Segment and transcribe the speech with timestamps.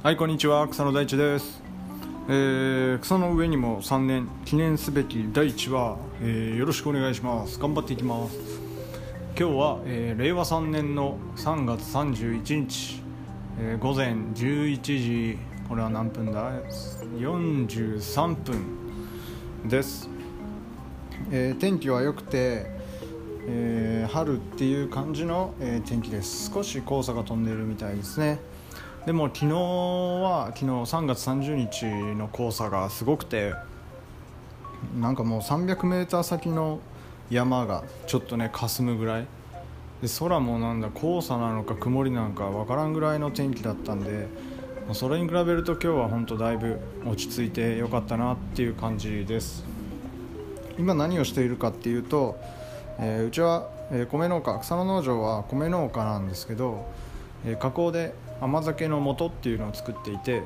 [0.00, 0.68] はいこんにちは。
[0.68, 1.60] 草野大地です、
[2.28, 7.58] えー草の上にも3年記念すべき第1話、えーよろしくお願いします。
[7.58, 8.38] 頑張っていきます。
[9.36, 13.02] 今日は、えー令和3年の3月31日、
[13.58, 15.38] えー午前11時
[15.68, 16.52] これは何分だ
[17.18, 20.08] ？43分です、
[21.32, 22.70] えー天気は良くて、
[23.48, 26.52] えー春っていう感じの、えー天気です。
[26.54, 28.38] 少し黄砂が飛んでいるみたいですね。
[29.08, 33.54] でも昨日は昨日3月30日の黄砂がすごくて
[35.00, 36.80] なんかもう 300m 先の
[37.30, 39.26] 山がちょっとね霞むぐらい。
[40.02, 44.28] で空もなんだ黄砂なのか曇りなのかわからんぐらいの天気だったんで
[44.92, 49.64] それに比べると今日は本当だいぶ落ち着いてよかったなっていう感じです。
[50.78, 52.38] 今何をしているかっていうと、
[52.98, 53.70] えーうちは、
[54.10, 56.84] 米農家草野農場は米農家なんですけど、
[57.46, 60.42] え加工で甘酒の素っていうのを作っていて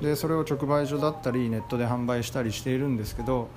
[0.00, 3.48] でそれを直売所だったりネットで販売したりしているんですけど、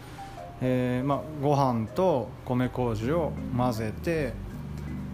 [0.61, 4.33] えーまあ、ご飯と米麹を混ぜて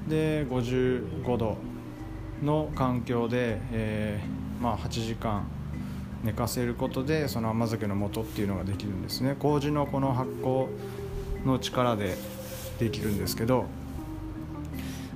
[0.08, 1.58] で55度
[2.44, 5.48] の環境で、えーまあ、8時間
[6.24, 9.36] 寝かせることでその甘酒の素っていうのができるんですね。
[9.40, 10.68] 麹のこの発酵
[11.46, 12.18] の力で
[12.80, 13.66] できるんですけど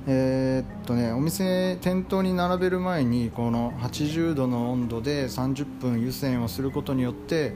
[0.06, 7.54] えーっとねお店店頭に並べる前にこの80度の温度で30分湯煎をすることによって、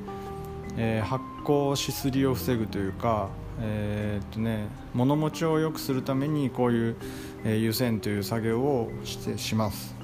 [0.78, 3.30] えー発酵しすりを防ぐというか
[3.62, 6.96] えーっとね物持ちを良くするためにこういう、
[7.44, 9.96] えー湯煎という作業をしてします。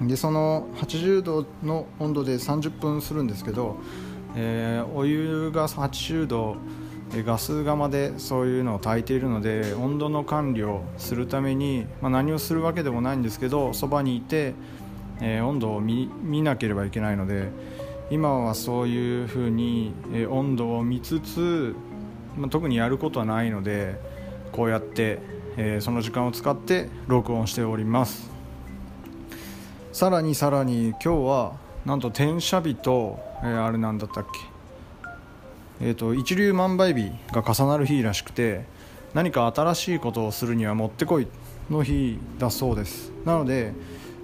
[0.00, 3.76] でその80度の温度で30分するんですけど、
[4.36, 6.56] えーお湯が80度
[7.12, 14.54] ガス釜でそういうのを炊いているので温度の管理をするために、まあ、何をするわけでもないんですけどそばにいて、
[15.20, 16.08] えー温度を見
[16.42, 17.48] なければいけないので
[18.10, 21.74] 今はそういうふうに、えー温度を見つつ、
[22.36, 24.00] まあ、特にやることはないので
[24.52, 25.18] こうやって、
[25.56, 28.30] えーその時間を使って録音しております。
[29.92, 31.52] さらにさらに今日は
[31.84, 34.49] なんと転写日と、えーあれなんだったっけ？
[35.80, 38.64] えー、と一粒万倍日が重なる日らしくて
[39.14, 41.26] 何か新しいことをするにはもってこい
[41.70, 43.12] の日だそうです。
[43.24, 43.72] なので、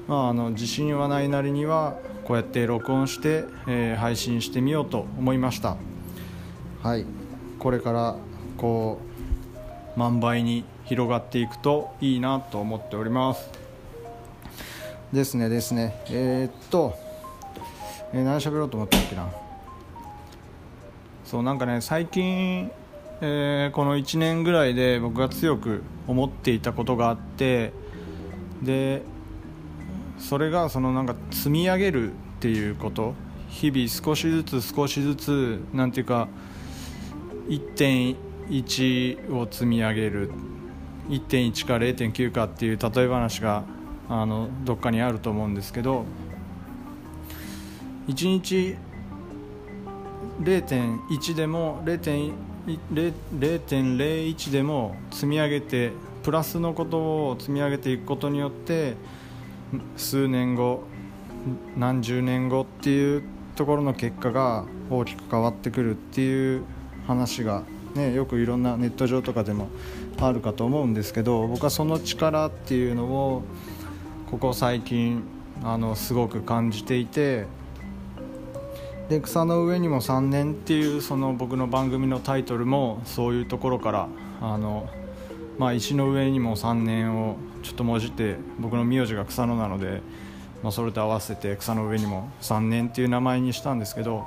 [0.06, 5.76] まあ、あの自信はないなりにはこうやって録音して、えー配信してみようと思いました。
[6.82, 7.06] はい。
[7.58, 8.16] これから
[8.58, 9.00] こ
[9.96, 13.48] う万倍に広がっていくといいなと思っております。
[15.12, 16.02] ですねですね。
[16.10, 16.94] えーっと、
[18.12, 19.45] えー何喋ろうと思ったっけな？
[21.26, 22.70] そうなんかね最近、
[23.20, 27.72] えーこの1年ぐらいで僕が強く思っていたことがあって
[28.62, 29.02] で
[30.18, 33.14] それがそのなんか積み上げるっていうこと
[33.48, 36.28] 日々少しずつ少しずつなんていうか
[37.48, 40.30] 1.1を積み上げる
[41.08, 43.64] 1.1か0.9かっていう例え話が
[44.08, 46.04] あのどっかにあると思うんですけど
[48.08, 48.76] 1日
[50.40, 52.32] 0.1でも0.1
[52.92, 55.92] 0.01でも積み上げて
[56.24, 56.98] プラスのこと
[57.28, 58.94] を積み上げていくことによって
[59.96, 60.82] 数年後
[61.76, 63.22] 何十年後っていう
[63.54, 66.64] ところの結果が大きく変わってくるっていう
[67.06, 67.62] 話が、
[67.94, 69.68] ね、よくいろんなネット上とかでも
[70.20, 73.42] あるかと思うんですけど僕はその力っていうのを
[74.30, 75.22] ここ最近
[75.62, 77.46] あのすごく感じていて
[79.08, 84.08] で草の上にも3年っていうその僕の番組のタイトルもそういうところから
[84.40, 84.88] あの、
[85.58, 90.00] まあ、石の上にも3年をちょっともじって僕の名字が草野なので、
[90.62, 94.26] まあ、それと合わせて草の上にも3年っていう名前にしたんですけど、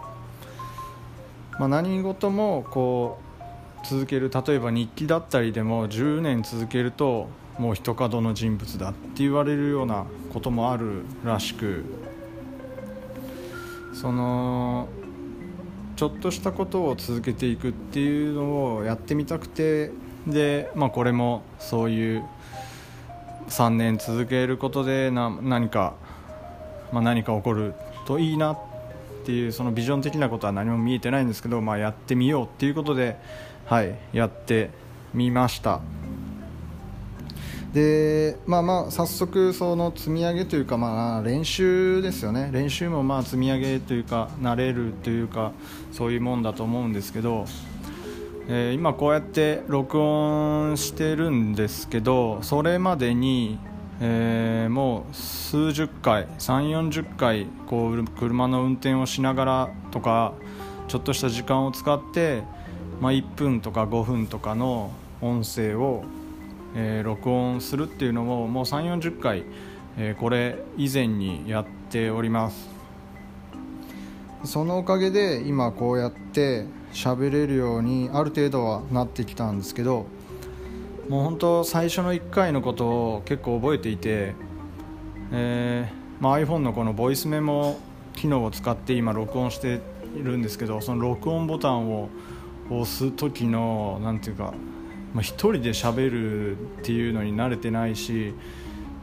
[1.60, 3.20] まあ、何事もこ
[3.84, 7.28] う続ける例えば日記だったりでも10年続けると
[7.58, 11.84] もう一角の人物だって言われるようなこともあるらしく
[14.00, 14.88] その
[15.98, 19.92] ちょっとしたことを続けていくっていうのをやってみたくて
[20.26, 22.24] で、まあ、これもそういう
[23.50, 25.96] 3年続けることでな何か、
[26.94, 27.74] まあ、何か起こる
[28.08, 28.60] といいなっ
[29.26, 33.18] ていうそのビジョン的なことは何も見えてないんですけど、まあ、やってみようっていうことで、
[33.66, 34.70] はい、やって
[35.14, 35.82] みました。
[37.74, 42.50] でまあまあ早速その積み上げというかまあ練習ですよね。
[42.52, 45.52] 練習もまあ積み上げというか慣れるというか
[45.92, 47.46] そういうもんだと思うんですけど、
[48.48, 53.60] えー今こうやって録音してるんですけどそれまでに、
[54.02, 60.34] えー、もう数十回3 4 0回こう車の運転をしながらとか
[60.90, 62.42] ちょっとした時間を使って、
[63.00, 66.04] まあ、1分とか5分とかの音声を、
[66.76, 69.44] えー、録音するっていうのをもう3 4 0回、
[69.98, 72.70] えー、これ以前にやっております。
[74.44, 80.06] そのおかげで今こうやって喋れるようにある程度はなってきたんですけど
[81.10, 84.36] もう本当最初の1回のことを結構覚えていて、
[85.32, 87.80] えーまあ、iPhone のこのボイスメモ
[88.16, 89.82] 機能を使って今録音して
[90.16, 92.10] いるんですけどその録音ボタンを
[92.70, 94.54] 押す時の何ていうか、
[95.14, 98.34] まあ、1人で喋るっていうのに慣れてないし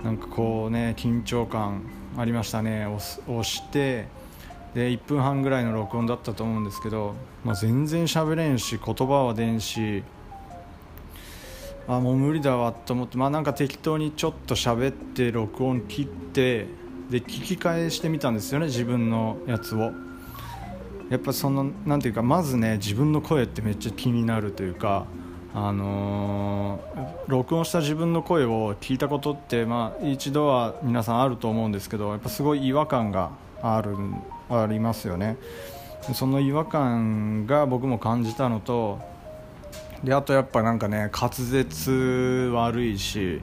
[0.05, 1.83] なんかこうね緊張感
[2.17, 2.87] ありましたね。
[2.87, 4.07] 押して
[4.75, 7.15] で1分半ぐらいの録音だったと思うんですけど、
[7.45, 10.03] まあ、全然喋れんし言葉は出んし
[11.89, 16.67] あもう無理だわと思ってまあなんか適当にちょっと喋って録音切って
[17.11, 19.93] で聞き返してみたんですよね自分のやつを。
[21.09, 25.07] やっぱそのなんていうかまずね自分の声ってめっちゃ気になるというか
[25.59, 33.31] あのー、録音した自分の声を聞いたことってまあ一度は皆さんあると思うんですけどやっぱすごい違和感が
[33.63, 33.97] ある
[34.51, 35.39] ありますよね。
[36.13, 39.01] その違和感が僕も感じたのと
[40.05, 43.41] であとやっぱなんかね滑舌悪いし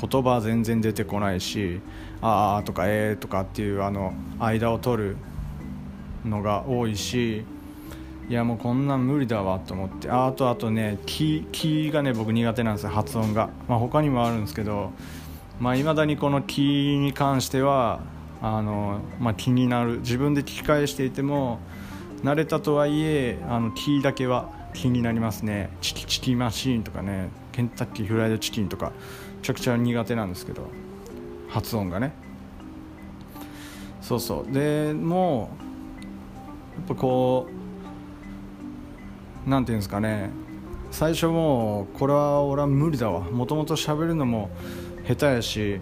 [0.00, 1.80] 言葉全然出てこないし
[2.22, 5.16] 「ああ」とか「えー」とかっていうあの間を取る
[6.24, 7.44] のが多いし
[8.28, 10.10] いやもうこんなん無理だわと思って。
[10.10, 14.90] あとあとねキーがね僕苦手なんですよ発音が、まあ、他にもあるんですけど
[15.60, 18.00] いまあ、未だにこのキに関しては
[18.42, 20.00] あの、まあ、気になる。
[20.00, 21.60] 自分で聞き返していても
[22.22, 25.70] 慣れたとはいえあのキだけは気になりますね。
[25.80, 28.92] チキチキマシーンとかねケンタッキーフライドチキンとか
[29.36, 30.68] めちゃくちゃ苦手なんですけど
[31.48, 32.12] 発音がね。
[34.02, 34.52] そうそう。
[34.52, 37.65] でもうやっぱこう
[39.46, 40.30] なんていうんですかね。
[40.90, 43.20] 最初もうこれは俺は無理だわ。
[43.20, 44.50] もともと喋るのも
[45.06, 45.80] 下手やし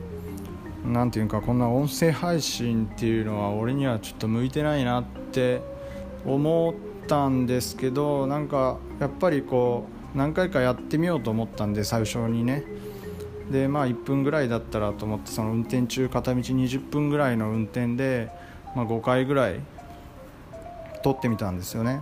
[0.84, 5.62] なんていうかこんな音声配信っていうのは俺にはちょっと向いてないなって
[6.26, 12.64] 思ったんですけどなんかやっぱりこう何回かやってみようと思ったんで最初にね。
[13.50, 18.30] でまあ1分ぐらいだったらと思ってその運転中片道20分ぐらいの運転で、
[18.74, 19.60] まあ、5回ぐらい
[21.02, 22.00] 撮ってみたんですよね。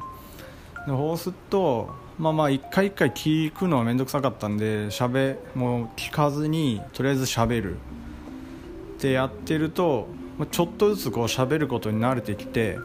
[0.86, 7.76] でそうするとまあまあ1回1回聞くのは面倒くさかったんでしゃべもう聞かずにとりあえずしゃべる。
[7.76, 10.06] ってやってると
[10.52, 12.78] ちょっとずつこう喋ることに慣れてきて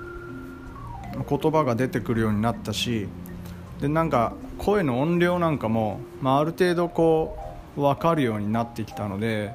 [1.29, 3.07] 言葉が出てくるようになったし
[3.79, 7.37] でなんか声の音量なんかも、まあ、ある程度こ
[7.77, 9.53] う分かるようになってきたので、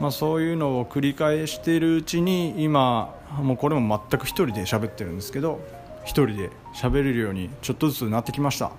[0.00, 5.60] まあ、そういうのを繰り返しているうちに今もうこれも全く1人で喋ってるんですけど
[6.06, 8.72] 1人で喋れるようにちょっとずつなってきました。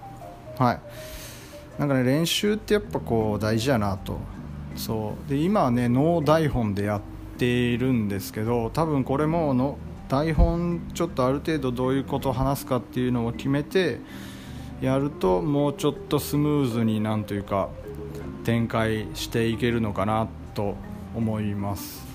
[0.58, 0.80] はい。
[1.80, 4.18] なんかね練習ってやっぱこう大事やなと。
[4.76, 5.30] そう。
[5.30, 7.02] で今はねノー台本でやっ
[7.38, 9.78] ているんですけど多分これもの
[10.08, 14.00] 台本ちょっとある程度どういうことを話すかっていうのを決めて
[14.82, 17.70] やるともうちょっとスムーズになんというか
[18.46, 20.76] 展開していけるのかなと
[21.14, 22.08] 思います。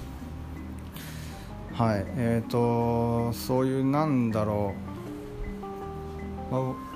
[1.74, 2.04] はい。
[2.16, 4.91] えーとそういうなんだろう。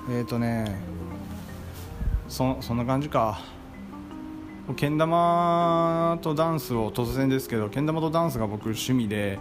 [0.09, 0.79] えっ、ー、とね
[2.27, 3.39] そそんな感じか。
[4.75, 9.39] けん玉とダンスを突然ですけどけん玉とダンスが僕趣味で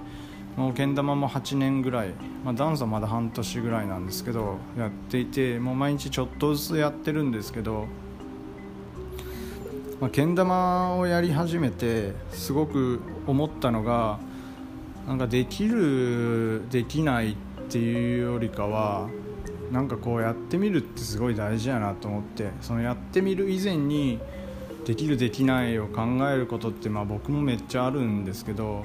[0.57, 2.11] もうけん玉も8年ぐらい、
[2.45, 7.87] まあ、ダンスはまだ半年ぐらいなんですけどやっていてもう毎日ちょっとずつやってるんですけど、
[10.01, 14.21] まあ、けん玉をやり始めてすごく思ったのが
[15.09, 17.35] なんかできるできないっ
[17.69, 19.11] ていうよりかは
[19.73, 24.21] なんかこうやってみるってすごい大事やなと思ってそのやってみる以前に
[24.85, 28.85] できるできないを考えることってまあ僕もめっちゃあるんですけど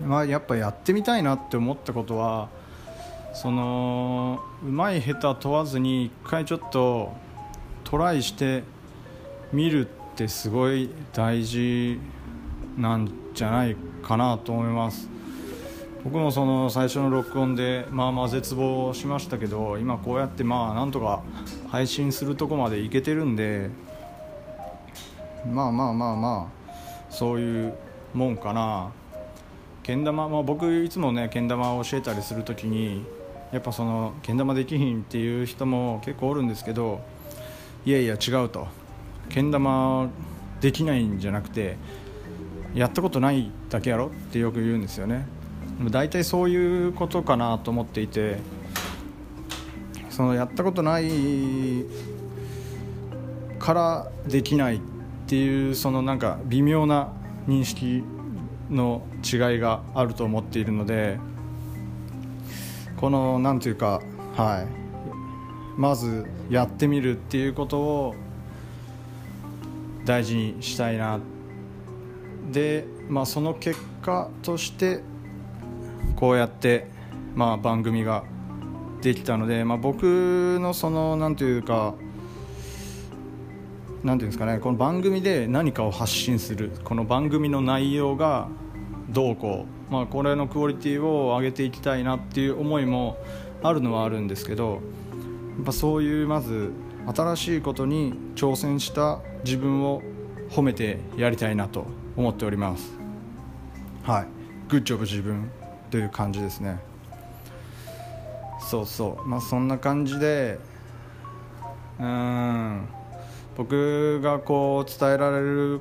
[0.00, 2.48] まあ、やっぱやってみたいなって思ったことは
[3.34, 7.12] そのうまい下手問わずに一回ちょっと
[7.84, 8.62] トライして
[9.52, 11.98] みるってすごい大事
[12.76, 15.08] なんじゃないかなと思います。
[16.10, 21.22] 僕もその最初の録音でまあまあ絶望しましたけど今こうやってまあなんとか
[21.68, 23.68] 配信するとこまでいけてるんで
[25.52, 27.74] まあまあまあまあそういう
[28.14, 28.90] もんかな。
[29.82, 33.04] けん玉、まあ、僕いつもねけん玉を教えたりする時に
[33.52, 37.02] やっぱそのけん玉できひんっていう人も結構おるんですけど
[37.84, 38.66] いやいや違うと。
[39.28, 40.08] けん玉
[40.62, 41.76] できないんじゃなくて
[42.74, 45.36] やったことないだけやろってよく言うんですよね。
[45.90, 48.38] 大体そういうことかなと思っていて
[50.10, 51.84] そのやったことない
[53.58, 54.80] からできないっ
[55.26, 57.12] ていうそのなんか微妙な
[57.46, 58.02] 認識
[58.70, 61.18] の違いがあると思っているので
[62.96, 64.00] この何ていうか
[64.36, 64.88] はい。
[65.78, 68.14] まずやってみるっていうことを
[70.04, 71.20] 大事にしたいな。
[72.50, 75.02] で、まあ、その結果として
[76.16, 76.86] こうやって、
[77.34, 78.24] まあ、番組が
[79.02, 81.94] できたので、まあ、僕のその何ていうか
[84.02, 88.48] なんていうんですかねこの番組で何かを発信するこの番組の内容が
[89.10, 93.16] どうこう、まあ、これのクオリティを上げていきたいなっていう思いも
[93.62, 94.80] あるのはあるんですけど
[95.56, 96.72] やっぱそういうまず
[97.14, 100.02] 新しいことに挑戦した自分を
[100.50, 101.86] 褒めてやりたいなと
[102.16, 102.98] 思っております。
[104.02, 104.26] はい。
[104.68, 105.50] グッジョブ自分
[105.90, 106.78] という感じですね。
[108.60, 109.28] そうそう。
[109.28, 110.58] まあそんな感じで
[111.98, 112.88] うん。
[113.56, 115.80] 僕がこう伝えられる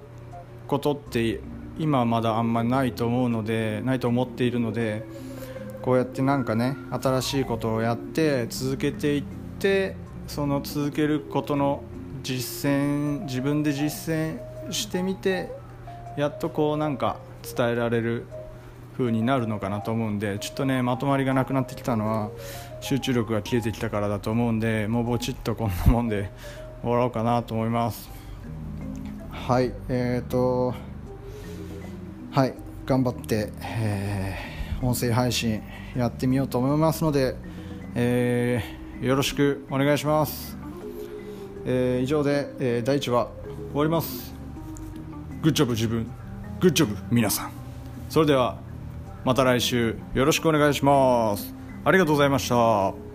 [0.68, 1.40] ことって
[1.78, 5.06] 今はまだあんまりないと思うのでないと思っているので
[5.84, 9.24] こうやってなんかね新しいことをやって続けていっ
[9.60, 9.96] て
[10.28, 11.84] その続けることの
[12.24, 15.52] 実践自分で実践してみて
[16.18, 18.26] やっとこうなんか伝えられる
[18.98, 22.32] 風になるのかなと思うんでちょっとねまとまりがなくなってきたのは
[22.82, 26.32] 集中力が切れてきたからだと思うんでもうぼちっとこんなもんで
[26.82, 28.10] 終わろうかなと思います。
[29.32, 30.74] はいえーと
[32.32, 32.54] はい
[32.86, 35.62] 頑張って、えー、音声配信
[35.96, 37.36] やってみようと思いますので、
[37.96, 40.58] えー、よろしくお願いします、
[41.66, 43.28] えー、以上で、えー、第1話
[43.72, 44.34] 終わります。
[45.42, 46.08] グッジョブ自分。
[46.60, 47.52] グッジョブ皆さん。
[48.10, 48.58] それでは
[49.26, 51.54] また来週よろしくお願いします。
[51.84, 53.07] ありがとうございました。